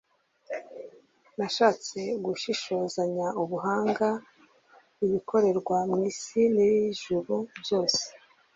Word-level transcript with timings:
nashatse 1.37 1.99
gushishozanya 2.25 3.27
ubuhanga 3.41 4.07
ibikorerwa 5.05 5.77
mu 5.89 5.99
nsi 6.07 6.41
y'ijuru 6.57 7.35
byose 7.61 8.03